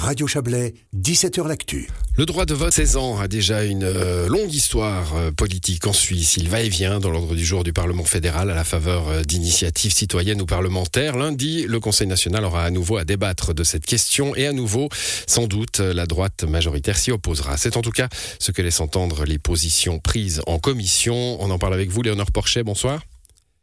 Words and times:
Radio 0.00 0.26
Chablais, 0.26 0.72
17h 0.96 1.46
L'Actu. 1.46 1.86
Le 2.16 2.24
droit 2.24 2.46
de 2.46 2.54
vote 2.54 2.72
16 2.72 2.96
ans 2.96 3.18
a 3.20 3.28
déjà 3.28 3.64
une 3.64 3.84
euh, 3.84 4.28
longue 4.28 4.52
histoire 4.52 5.14
euh, 5.14 5.30
politique 5.30 5.86
en 5.86 5.92
Suisse. 5.92 6.38
Il 6.38 6.48
va 6.48 6.62
et 6.62 6.70
vient 6.70 7.00
dans 7.00 7.10
l'ordre 7.10 7.34
du 7.34 7.44
jour 7.44 7.64
du 7.64 7.74
Parlement 7.74 8.04
fédéral 8.04 8.50
à 8.50 8.54
la 8.54 8.64
faveur 8.64 9.08
euh, 9.08 9.22
d'initiatives 9.22 9.92
citoyennes 9.92 10.40
ou 10.40 10.46
parlementaires. 10.46 11.18
Lundi, 11.18 11.66
le 11.68 11.80
Conseil 11.80 12.06
national 12.06 12.46
aura 12.46 12.64
à 12.64 12.70
nouveau 12.70 12.96
à 12.96 13.04
débattre 13.04 13.52
de 13.52 13.62
cette 13.62 13.84
question 13.84 14.34
et 14.34 14.46
à 14.46 14.54
nouveau, 14.54 14.88
sans 15.26 15.46
doute, 15.46 15.80
la 15.80 16.06
droite 16.06 16.44
majoritaire 16.44 16.96
s'y 16.96 17.10
opposera. 17.12 17.58
C'est 17.58 17.76
en 17.76 17.82
tout 17.82 17.92
cas 17.92 18.08
ce 18.38 18.52
que 18.52 18.62
laissent 18.62 18.80
entendre 18.80 19.26
les 19.26 19.38
positions 19.38 19.98
prises 19.98 20.40
en 20.46 20.58
commission. 20.58 21.36
On 21.42 21.50
en 21.50 21.58
parle 21.58 21.74
avec 21.74 21.90
vous, 21.90 22.00
Léonore 22.00 22.32
Porchet. 22.32 22.62
Bonsoir. 22.62 23.02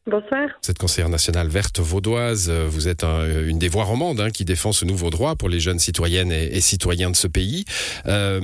Bonsoir. 0.07 0.47
Vous 0.63 0.71
êtes 0.71 0.77
conseillère 0.77 1.09
nationale 1.09 1.49
verte 1.49 1.79
vaudoise. 1.79 2.49
Vous 2.49 2.87
êtes 2.87 3.03
une 3.03 3.59
des 3.59 3.67
voix 3.67 3.83
romandes 3.83 4.21
hein, 4.21 4.29
qui 4.29 4.45
défend 4.45 4.71
ce 4.71 4.85
nouveau 4.85 5.09
droit 5.09 5.35
pour 5.35 5.49
les 5.49 5.59
jeunes 5.59 5.79
citoyennes 5.79 6.31
et, 6.31 6.61
citoyens 6.61 7.11
de 7.11 7.15
ce 7.15 7.27
pays. 7.27 7.65
Euh, 8.05 8.39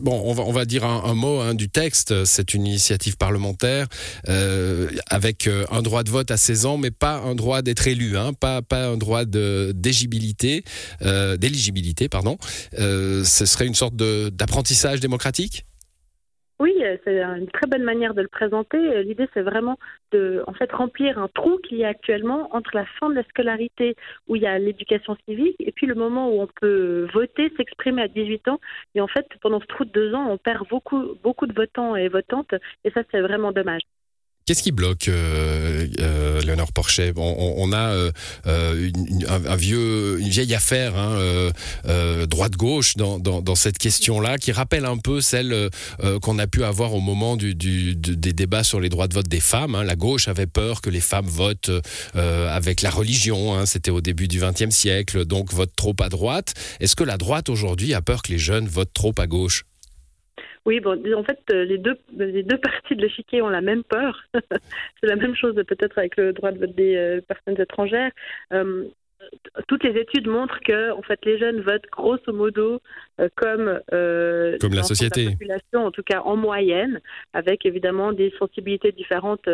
bon, 0.00 0.22
on 0.22 0.52
va, 0.52 0.64
dire 0.66 0.84
un, 0.84 1.14
mot 1.14 1.40
hein, 1.40 1.54
du 1.54 1.70
texte. 1.70 2.24
C'est 2.24 2.52
une 2.52 2.66
initiative 2.66 3.16
parlementaire 3.16 3.86
euh, 4.28 4.90
avec 5.08 5.46
euh, 5.46 5.64
un 5.70 5.80
droit 5.80 6.02
de 6.02 6.10
vote 6.10 6.30
à 6.30 6.36
16 6.36 6.66
ans, 6.66 6.76
mais 6.76 6.90
pas 6.90 7.16
un 7.16 7.34
droit 7.34 7.62
d'être 7.62 7.88
élu, 7.88 8.18
hein, 8.18 8.32
pas, 8.34 8.60
un 8.70 8.96
droit 8.96 9.24
d'éligibilité. 9.24 10.64
Euh, 11.02 11.36
ce 13.24 13.46
serait 13.46 13.66
une 13.66 13.74
sorte 13.74 13.96
d'apprentissage 13.96 15.00
démocratique? 15.00 15.64
Oui, 16.62 16.72
c'est 17.04 17.20
une 17.20 17.48
très 17.48 17.66
bonne 17.66 17.82
manière 17.82 18.14
de 18.14 18.22
le 18.22 18.28
présenter. 18.28 19.02
L'idée, 19.02 19.28
c'est 19.34 19.42
vraiment 19.42 19.78
de, 20.12 20.44
en 20.46 20.52
fait, 20.52 20.70
remplir 20.70 21.18
un 21.18 21.26
trou 21.26 21.58
qu'il 21.58 21.78
y 21.78 21.84
a 21.84 21.88
actuellement 21.88 22.54
entre 22.54 22.70
la 22.74 22.86
fin 23.00 23.10
de 23.10 23.14
la 23.14 23.24
scolarité, 23.24 23.96
où 24.28 24.36
il 24.36 24.42
y 24.42 24.46
a 24.46 24.58
l'éducation 24.60 25.16
civique, 25.26 25.56
et 25.58 25.72
puis 25.72 25.86
le 25.86 25.96
moment 25.96 26.30
où 26.30 26.40
on 26.40 26.46
peut 26.60 27.08
voter, 27.12 27.52
s'exprimer 27.56 28.02
à 28.02 28.08
18 28.08 28.46
ans. 28.46 28.60
Et 28.94 29.00
en 29.00 29.08
fait, 29.08 29.26
pendant 29.40 29.60
ce 29.60 29.66
trou 29.66 29.84
de 29.84 29.90
deux 29.90 30.14
ans, 30.14 30.30
on 30.30 30.38
perd 30.38 30.68
beaucoup, 30.68 31.16
beaucoup 31.24 31.46
de 31.46 31.54
votants 31.54 31.96
et 31.96 32.08
votantes, 32.08 32.54
et 32.84 32.90
ça, 32.92 33.02
c'est 33.10 33.20
vraiment 33.20 33.50
dommage. 33.50 33.82
Qu'est-ce 34.52 34.64
qui 34.64 34.72
bloque, 34.72 35.08
euh, 35.08 35.86
euh, 35.98 36.56
Porchet? 36.74 37.14
On, 37.16 37.72
a 37.72 38.12
euh, 38.46 38.90
une, 38.94 40.28
vieille 40.28 40.54
affaire, 40.54 40.94
hein, 40.94 41.50
droite-gauche, 42.26 42.98
dans, 42.98 43.54
cette 43.54 43.78
question-là, 43.78 44.36
qui 44.36 44.52
rappelle 44.52 44.84
un 44.84 44.98
peu 44.98 45.22
celle 45.22 45.70
qu'on 46.20 46.38
a 46.38 46.46
pu 46.46 46.64
avoir 46.64 46.92
au 46.92 47.00
moment 47.00 47.38
des 47.38 47.54
débats 47.54 48.62
sur 48.62 48.78
les 48.78 48.90
droits 48.90 49.08
de 49.08 49.14
vote 49.14 49.28
des 49.28 49.40
femmes. 49.40 49.74
Hein. 49.74 49.84
La 49.84 49.96
gauche 49.96 50.28
avait 50.28 50.46
peur 50.46 50.82
que 50.82 50.90
les 50.90 51.00
femmes 51.00 51.28
votent 51.28 51.70
avec 52.12 52.82
la 52.82 52.90
religion. 52.90 53.54
Hein. 53.54 53.64
C'était 53.64 53.90
au 53.90 54.02
début 54.02 54.28
du 54.28 54.38
XXe 54.38 54.68
siècle, 54.68 55.24
donc 55.24 55.50
votent 55.50 55.76
trop 55.76 55.96
à 56.00 56.10
droite. 56.10 56.52
Est-ce 56.78 56.94
que 56.94 57.04
la 57.04 57.16
droite 57.16 57.48
aujourd'hui 57.48 57.94
a 57.94 58.02
peur 58.02 58.20
que 58.20 58.30
les 58.30 58.38
jeunes 58.38 58.68
votent 58.68 58.92
trop 58.92 59.14
à 59.16 59.26
gauche? 59.26 59.64
Oui, 60.64 60.78
bon, 60.80 61.00
en 61.14 61.24
fait, 61.24 61.40
euh, 61.52 61.64
les 61.64 61.78
deux, 61.78 61.98
les 62.16 62.44
deux 62.44 62.58
parties 62.58 62.94
de 62.94 63.02
l'échiquier 63.02 63.42
ont 63.42 63.48
la 63.48 63.60
même 63.60 63.82
peur. 63.82 64.22
c'est 64.34 65.06
la 65.06 65.16
même 65.16 65.34
chose 65.34 65.54
peut-être 65.66 65.98
avec 65.98 66.16
le 66.16 66.32
droit 66.32 66.52
de 66.52 66.58
vote 66.58 66.74
des 66.74 66.96
euh, 66.96 67.20
personnes 67.20 67.60
étrangères. 67.60 68.12
Euh, 68.52 68.84
toutes 69.68 69.84
les 69.84 70.00
études 70.00 70.26
montrent 70.26 70.58
que 70.60 70.90
en 70.90 71.02
fait 71.02 71.24
les 71.24 71.38
jeunes 71.38 71.60
votent 71.60 71.86
grosso 71.92 72.32
modo 72.32 72.80
comme 73.36 73.80
comme 74.60 74.74
la 74.74 74.82
société 74.82 75.30
population 75.30 75.86
en 75.86 75.92
tout 75.92 76.02
cas 76.02 76.22
en 76.22 76.36
moyenne 76.36 77.00
avec 77.32 77.64
évidemment 77.64 78.10
des 78.10 78.34
sensibilités 78.36 78.90
différentes 78.90 79.48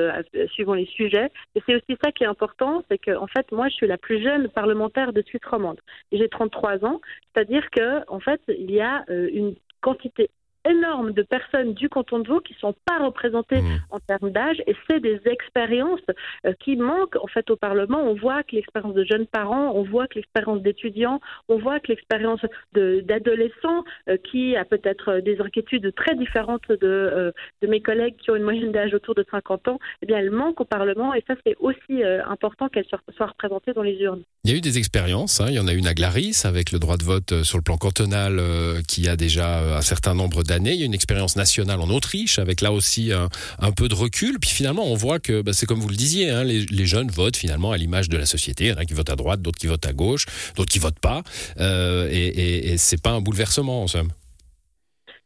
suivant 0.55 0.72
les 0.72 0.87
sujets 0.87 1.31
et 1.55 1.62
c'est 1.67 1.77
aussi 1.77 1.98
ça 2.03 2.12
qui 2.12 2.25
est 2.25 2.27
important 2.27 2.83
c'est 2.91 2.97
que 2.97 3.15
en 3.15 3.27
fait 3.27 3.53
moi 3.53 3.69
je 3.69 3.75
suis 3.75 3.87
la 3.87 3.98
plus 3.98 4.22
jeune 4.22 4.48
parlementaire 4.48 5.12
de 5.12 5.20
Suisse 5.20 5.45
romande 5.45 5.78
j'ai 6.12 6.31
33 6.31 6.87
ans 6.87 7.03
c'est-à-dire 7.34 7.69
que 7.69 8.11
en 8.11 8.20
fait 8.20 8.41
il 8.48 8.70
y 8.70 8.81
a 8.81 9.05
une 9.11 9.55
quantité 9.83 10.31
énorme 10.69 11.13
de 11.13 11.23
personnes 11.23 11.75
du 11.75 11.89
canton 11.89 12.19
de 12.21 12.29
Vaud 12.29 12.41
qui 12.41 12.55
sont 12.61 12.75
pas 12.85 12.99
représentées 12.99 13.61
mmh. 13.61 13.79
en 13.91 13.99
termes 14.01 14.31
d'âge 14.31 14.63
et 14.67 14.75
c'est 14.89 15.01
des 15.01 15.21
expériences 15.27 16.01
euh, 16.47 16.53
qui 16.61 16.77
manquent 16.77 17.17
en 17.17 17.27
fait 17.27 17.51
au 17.51 17.56
Parlement. 17.56 18.01
On 18.03 18.15
voit 18.15 18.43
que 18.43 18.56
l'expérience 18.56 18.95
de 18.95 19.05
jeunes 19.05 19.27
parents, 19.27 19.73
on 19.75 19.83
voit 19.83 20.07
que 20.07 20.17
l'expérience 20.17 20.62
d'étudiants, 20.62 21.21
on 21.49 21.59
voit 21.59 21.81
que 21.81 21.89
l'expérience 21.89 22.41
d'adolescents 22.73 23.84
euh, 24.09 24.17
qui 24.31 24.57
a 24.57 24.65
peut-être 24.65 25.21
des 25.21 25.41
inquiétudes 25.41 25.95
très 25.95 26.15
différentes 26.15 26.69
de, 26.69 26.77
euh, 26.83 27.33
de 27.62 27.67
mes 27.67 27.81
collègues 27.81 28.17
qui 28.17 28.31
ont 28.31 28.37
une 28.37 28.43
moyenne 28.43 28.73
d'âge 28.73 28.95
autour 28.95 29.15
de 29.15 29.25
50 29.31 29.69
ans, 29.69 29.78
eh 30.03 30.07
bien 30.07 30.19
elle 30.19 30.31
manque 30.31 30.61
au 30.61 30.65
Parlement 30.65 31.15
et 31.15 31.25
ça 31.27 31.34
c'est 31.47 31.57
aussi 31.61 32.03
important 32.27 32.69
qu'elle 32.69 32.84
soit, 32.84 33.01
soit 33.17 33.27
représentée 33.27 33.73
dans 33.73 33.83
les 33.83 33.97
urnes. 34.01 34.23
Il 34.45 34.51
y 34.51 34.55
a 34.55 34.57
eu 34.57 34.61
des 34.61 34.78
expériences, 34.78 35.41
hein. 35.41 35.47
il 35.49 35.55
y 35.55 35.59
en 35.59 35.69
a 35.69 35.73
une 35.73 35.87
à 35.87 35.95
Glaris 35.95 36.43
avec 36.45 36.73
le 36.73 36.78
droit 36.78 36.97
de 36.97 37.05
vote 37.05 37.43
sur 37.43 37.59
le 37.59 37.62
plan 37.62 37.77
cantonal 37.77 38.41
qui 38.87 39.09
a 39.09 39.17
déjà 39.17 39.77
un 39.77 39.83
certain 39.83 40.15
nombre 40.15 40.43
d'années 40.43 40.58
il 40.65 40.81
y 40.81 40.83
a 40.83 40.87
une 40.87 40.95
expérience 40.95 41.37
nationale 41.37 41.81
en 41.81 41.89
Autriche 41.89 42.39
avec 42.39 42.61
là 42.61 42.73
aussi 42.73 43.13
un, 43.13 43.73
peu 43.73 43.89
de 43.89 43.95
recul. 43.95 44.39
Puis 44.41 44.51
finalement, 44.51 44.87
on 44.87 44.95
voit 44.95 45.19
que 45.19 45.43
bah, 45.43 45.53
c'est 45.53 45.67
comme 45.67 45.81
vous 45.81 45.89
le 45.89 45.97
disiez, 45.97 46.31
hein, 46.31 46.45
les, 46.45 46.87
jeunes 46.87 47.11
votent 47.11 47.37
finalement 47.37 47.73
à 47.73 47.77
l'image 47.77 48.09
de 48.09 48.17
la 48.17 48.27
société. 48.27 48.65
Il 48.65 48.71
y 48.71 48.73
en 48.73 48.77
a 48.77 48.85
qui 48.85 48.95
votent 48.95 49.11
à 49.11 49.17
droite, 49.17 49.43
d'autres 49.43 49.59
qui 49.59 49.67
votent 49.67 49.87
à 49.87 49.93
gauche, 49.93 50.27
d'autres 50.57 50.71
qui 50.71 50.79
votent 50.79 50.99
pas. 50.99 51.23
Euh, 51.59 52.09
et, 52.11 52.27
et, 52.27 52.73
et 52.73 52.77
c'est 52.79 53.03
pas 53.03 53.11
un 53.11 53.21
bouleversement 53.21 53.83
en 53.83 53.87
somme. 53.87 54.11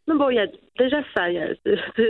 Non, 0.09 0.17
bon, 0.17 0.31
il 0.31 0.37
y 0.37 0.41
a 0.41 0.47
déjà 0.79 1.03
ça. 1.15 1.27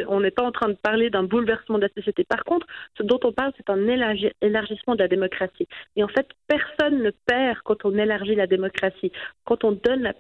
on 0.09 0.21
n'est 0.21 0.31
pas 0.31 0.45
en 0.45 0.53
train 0.53 0.69
de 0.69 0.77
parler 0.83 1.11
d'un 1.11 1.25
bouleversement 1.25 1.79
de 1.79 1.85
la 1.85 1.89
société. 1.95 2.25
Par 2.25 2.45
contre, 2.45 2.67
ce 2.97 3.03
dont 3.03 3.21
on 3.25 3.33
parle, 3.33 3.53
c'est 3.57 3.71
un 3.71 3.87
élargissement 4.41 4.95
de 4.95 5.01
la 5.01 5.09
démocratie. 5.09 5.69
Et 5.97 6.05
en 6.05 6.09
fait, 6.09 6.27
personne 6.47 7.03
ne 7.03 7.11
perd 7.27 7.59
quand 7.65 7.85
on 7.85 7.97
élargit 7.97 8.35
la 8.35 8.47
démocratie. 8.47 9.13
Quand 9.45 9.65
on 9.65 9.73
donne 9.73 10.03
la, 10.03 10.13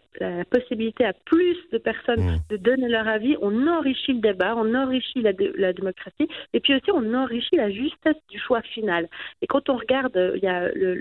possibilité 0.50 1.04
à 1.04 1.12
plus 1.12 1.56
de 1.72 1.78
personnes 1.78 2.20
mmh. 2.20 2.38
de 2.50 2.56
donner 2.56 2.88
leur 2.88 3.08
avis, 3.08 3.36
on 3.40 3.66
enrichit 3.66 4.12
le 4.12 4.20
débat, 4.20 4.54
on 4.56 4.74
enrichit 4.74 5.22
la, 5.22 5.32
la, 5.56 5.72
démocratie, 5.72 6.28
et 6.52 6.60
puis 6.60 6.74
aussi 6.74 6.90
on 6.92 7.14
enrichit 7.14 7.56
la 7.56 7.70
justesse 7.70 8.16
du 8.28 8.38
choix 8.38 8.60
final. 8.62 9.08
Et 9.40 9.46
quand 9.46 9.68
on 9.68 9.76
regarde, 9.76 10.16
euh, 10.16 10.32
il 10.36 10.42
y 10.42 10.48
a 10.48 10.68
le, 10.74 10.94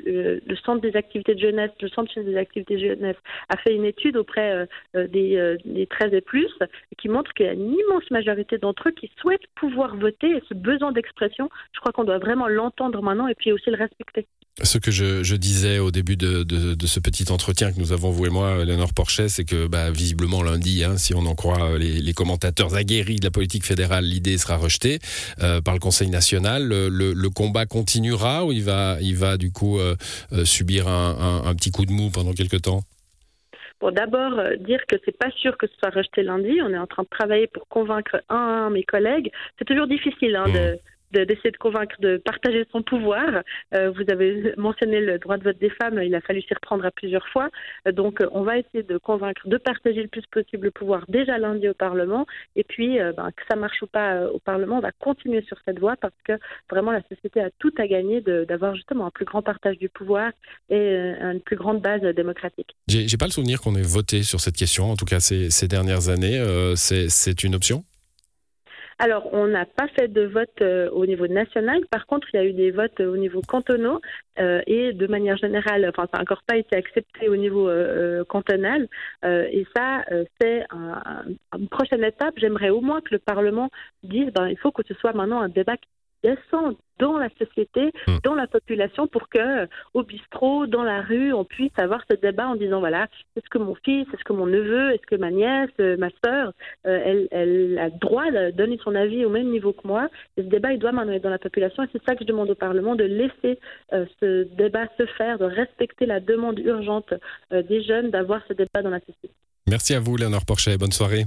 le, 0.46 0.56
Centre 0.63 0.81
des 0.81 0.96
activités 0.96 1.35
de 1.35 1.40
jeunesse, 1.40 1.72
le 1.81 1.90
Centre 1.90 2.19
des 2.22 2.38
activités 2.38 2.75
de 2.75 2.88
jeunesse 2.88 3.18
a 3.50 3.58
fait 3.58 3.73
une 3.73 3.85
étude 3.85 4.16
auprès 4.16 4.52
euh, 4.52 4.66
euh, 4.96 5.08
des, 5.08 5.58
des 5.66 5.88
13 5.88 6.13
et 6.13 6.22
plus 6.22 6.52
qui 6.97 7.09
montre 7.09 7.31
qu'il 7.34 7.46
y 7.46 7.50
a 7.50 7.53
une 7.53 7.74
immense 7.74 8.09
majorité 8.12 8.58
d'entre 8.58 8.90
eux 8.90 8.92
qui 8.92 9.12
souhaitent 9.19 9.47
pouvoir 9.56 9.96
voter 9.96 10.31
et 10.31 10.44
ce 10.50 10.53
besoin 10.53 10.92
d'expression, 10.92 11.50
je 11.74 11.80
crois 11.80 11.92
qu'on 11.92 12.03
doit 12.03 12.19
vraiment 12.19 12.47
l'entendre 12.47 13.02
maintenant 13.02 13.28
et 13.28 13.36
puis 13.36 13.52
aussi 13.52 13.69
le 13.69 13.78
respecter. 13.78 14.28
Ce 14.64 14.78
que 14.78 14.92
je, 14.92 15.36
disais 15.36 15.80
au 15.80 15.91
début 15.91 16.18
de, 16.18 16.46
ce 16.86 17.00
petit 17.00 17.31
entretien 17.31 17.72
que 17.72 17.80
nous 17.80 17.94
avons, 17.94 18.12
vous 18.12 18.25
et 18.25 18.30
moi, 18.30 18.66
Léonore 18.66 18.94
Porchet, 18.94 19.30
c'est 19.30 19.46
que 19.46 19.66
bah, 19.68 19.91
visiblement 19.91 20.44
lundi, 20.44 20.84
hein, 20.84 20.97
si 20.97 21.16
on 21.16 21.25
en 21.25 21.36
croit 21.36 21.78
les, 21.78 22.14
commentateurs 22.14 22.75
aguerris 22.75 23.16
de 23.16 23.25
la 23.25 23.31
politique 23.31 23.66
fédérale, 23.66 24.03
l'idée 24.03 24.38
sera 24.38 24.58
rejetée 24.58 25.00
euh, 25.41 25.62
par 25.62 25.74
le 25.74 25.80
Conseil 25.80 26.09
national. 26.09 26.68
Le, 26.68 27.30
combat 27.30 27.66
continuera 27.66 28.46
ou 28.46 28.52
il 28.52 28.64
va, 28.64 28.97
il 29.02 29.16
va 29.16 29.38
du 29.38 29.52
coup 29.52 29.80
euh, 29.80 29.96
euh, 30.34 30.44
subir 30.44 30.90
un, 30.90 31.44
un 31.46 31.56
petit 31.56 31.72
coup 31.72 31.86
de 31.86 31.91
mou 31.91 32.09
pendant 32.09 32.34
quelques 32.34 32.62
temps? 32.62 32.84
Pour 33.81 33.92
d'abord 33.92 34.38
euh, 34.38 34.56
dire 34.58 34.80
que 34.88 34.96
c'est 35.03 35.18
pas 35.18 35.31
sûr 35.31 35.58
que 35.58 35.66
ce 35.66 35.74
soit 35.80 35.90
rejeté 35.90 36.22
lundi. 36.22 36.62
On 36.62 36.69
est 36.69 36.78
en 36.78 36.86
train 36.86 37.02
de 37.02 37.09
travailler 37.09 37.47
pour 37.47 37.68
convaincre 37.68 38.22
un 38.30 38.36
un 38.36 38.69
mes 38.69 38.84
collègues. 38.84 39.31
C'est 39.58 39.66
toujours 39.66 39.88
difficile 39.88 40.36
hein, 40.36 40.47
de, 40.47 40.75
mmh 40.75 40.78
d'essayer 41.12 41.52
de, 41.52 41.58
convaincre 41.58 41.96
de 42.00 42.18
partager 42.18 42.66
son 42.72 42.82
pouvoir. 42.82 43.44
Euh, 43.74 43.92
vous 43.92 44.04
avez 44.12 44.54
mentionné 44.58 45.00
le 45.00 45.20
droit 45.20 45.38
de 45.38 45.44
vote 45.44 45.60
des 45.60 45.70
femmes, 45.70 46.02
il 46.02 46.16
a 46.16 46.22
fallu 46.22 46.42
s'y 46.42 46.54
reprendre 46.54 46.86
à 46.86 46.92
plusieurs 46.92 47.28
fois. 47.30 47.50
Euh, 47.88 47.92
donc 47.92 48.20
on 48.32 48.44
va 48.44 48.58
essayer 48.58 48.84
de 48.84 48.98
convaincre 48.98 49.48
de 49.48 49.58
partager 49.58 50.02
le 50.02 50.08
plus 50.08 50.26
possible 50.32 50.66
le 50.66 50.72
pouvoir 50.72 51.06
déjà 51.08 51.38
lundi 51.38 51.68
au 51.68 51.74
Parlement. 51.74 52.26
Et 52.56 52.64
puis 52.64 53.00
euh, 53.00 53.14
ben, 53.14 53.32
que 53.32 53.44
ça 53.50 53.56
marche 53.56 53.82
ou 53.82 53.88
pas 53.88 54.26
au 54.28 54.40
Parlement, 54.40 54.78
on 54.78 54.82
va 54.82 54.92
continuer 54.92 55.42
sur 55.44 55.58
cette 55.66 55.80
voie 55.80 55.96
parce 55.96 56.14
que 56.24 56.34
vraiment 56.70 56.92
la 56.92 57.02
société 57.04 57.42
a 57.42 57.50
tout 57.60 57.74
à 57.78 57.88
gagner 57.88 58.22
d'avoir 58.22 58.76
justement 58.76 59.08
un 59.08 59.12
plus 59.12 59.26
grand 59.26 59.42
partage 59.42 59.78
du 59.78 59.90
pouvoir 59.90 60.32
et 60.70 60.96
une 61.22 61.42
plus 61.42 61.56
grande 61.56 61.82
base 61.82 62.02
démocratique. 62.02 62.76
J'ai 62.88 63.18
pas 63.18 63.26
le 63.26 63.32
souvenir 63.32 63.62
qu'on 63.62 63.76
ait 63.76 63.82
voté 63.82 64.24
sur 64.24 64.40
cette 64.40 64.56
question, 64.56 64.91
en 64.91 64.96
tout 64.96 65.06
cas 65.06 65.20
ces 65.20 65.68
dernières 65.68 66.09
années. 66.09 66.41
C'est 66.76 67.44
une 67.44 67.56
option? 67.56 67.84
Alors, 69.03 69.34
on 69.34 69.48
n'a 69.48 69.66
pas 69.66 69.88
fait 69.88 70.08
de 70.09 70.22
vote 70.22 70.62
euh, 70.62 70.88
au 70.92 71.08
niveau 71.08 71.26
national. 71.26 71.84
Par 71.90 72.06
contre, 72.06 72.28
il 72.32 72.38
y 72.38 72.40
a 72.40 72.46
eu 72.46 72.53
des 72.53 72.70
votes 72.70 73.00
au 73.00 73.18
niveau 73.18 73.42
cantonaux 73.42 74.00
euh, 74.38 74.62
et 74.68 74.94
de 74.94 75.08
manière 75.08 75.38
générale, 75.38 75.90
enfin, 75.90 76.08
ça 76.12 76.20
n'a 76.20 76.22
encore 76.22 76.44
pas 76.46 76.56
été 76.56 76.76
accepté 76.76 77.28
au 77.28 77.36
niveau 77.36 77.68
euh, 77.68 78.24
cantonal. 78.26 78.88
et 79.24 79.66
ça, 79.76 80.06
c'est 80.40 80.68
une 81.58 81.68
prochaine 81.68 82.03
étape. 82.03 82.36
J'aimerais 82.38 82.70
au 82.70 82.82
moins 82.82 83.02
que 83.02 83.09
le 83.14 83.18
Parlement 83.18 83.72
dise, 84.03 84.30
ben, 84.36 84.48
il 84.48 84.58
faut 84.59 84.72
que 84.72 84.84
ce 84.88 84.94
soit 84.94 85.14
maintenant 85.14 85.42
un 85.42 85.50
débat 85.50 85.78
descende 86.23 86.76
dans 87.00 87.18
la 87.18 87.29
société, 87.40 87.91
Mm. 88.08 88.18
dans 88.23 88.35
la 88.35 88.46
population, 88.46 89.08
pour 89.08 89.28
que 89.28 89.40
euh, 89.40 89.66
au 89.96 90.03
bistrot, 90.03 90.68
dans 90.68 90.84
la 90.84 91.02
rue, 91.02 91.34
on 91.34 91.44
puisse 91.44 91.72
avoir 91.78 92.02
ce 92.09 92.16
débat 92.16 92.47
en 92.47 92.56
disant 92.56 92.79
voilà, 92.79 93.08
est-ce 93.35 93.50
que 93.50 93.58
mon 93.58 93.76
fils, 93.84 94.08
est-ce 94.14 94.23
que 94.23 94.34
mon 94.34 94.46
neveu, 94.46 94.91
est-ce 94.91 95.08
que 95.08 95.16
ma 95.16 95.32
nièce, 95.32 95.72
euh, 95.79 95.97
ma 95.97 96.09
sœur, 96.23 96.53
euh, 96.85 97.02
elle, 97.03 97.28
elle 97.32 97.79
a 97.79 97.85
le 97.88 98.00
droit 98.00 98.29
de 98.29 98.52
donner 98.52 98.79
son 98.84 98.94
avis 98.94 99.26
au 99.26 99.29
même 99.29 99.50
niveau 99.50 99.73
que 99.73 99.88
moi? 99.88 100.09
Et 100.38 100.44
ce 100.44 100.47
débat, 100.47 100.73
il 100.73 100.79
doit 100.79 100.91
maintenant 100.91 101.14
être 101.14 101.23
dans 101.23 101.29
la 101.29 101.40
population, 101.40 101.84
et 101.84 101.88
c'est 101.91 102.03
ça 102.06 102.14
que 102.16 102.22
je 102.22 102.28
demande 102.28 102.52
au 102.52 102.56
Parlement 102.56 102.96
de 102.96 103.03
laisser 103.03 103.59
euh, 103.94 104.06
ce 104.20 104.44
débat 104.56 104.85
se 105.00 105.06
faire, 105.18 105.40
de 105.40 105.46
respecter 105.46 106.06
la 106.06 106.20
demande 106.20 106.59
urgente 106.59 107.14
euh, 107.52 107.64
des 107.64 107.82
jeunes 107.84 108.12
d'avoir 108.12 108.41
ce 108.47 108.53
débat 108.53 108.84
dans 108.84 108.91
la 108.91 109.00
société. 109.00 109.32
Merci 109.68 109.96
à 109.96 110.00
vous, 110.00 110.18
Léonore 110.18 110.46
Porchet. 110.46 110.78
Bonne 110.78 110.91
soirée. 110.91 111.26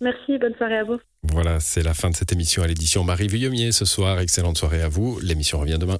Merci, 0.00 0.38
bonne 0.38 0.54
soirée 0.56 0.78
à 0.78 0.84
vous. 0.84 0.98
Voilà, 1.22 1.60
c'est 1.60 1.82
la 1.82 1.94
fin 1.94 2.10
de 2.10 2.16
cette 2.16 2.32
émission 2.32 2.62
à 2.62 2.66
l'édition 2.66 3.02
Marie 3.04 3.28
Vuillemier 3.28 3.72
ce 3.72 3.84
soir. 3.84 4.20
Excellente 4.20 4.58
soirée 4.58 4.82
à 4.82 4.88
vous. 4.88 5.18
L'émission 5.20 5.58
revient 5.58 5.78
demain. 5.80 5.98